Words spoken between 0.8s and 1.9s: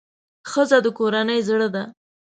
د کورنۍ زړه ده.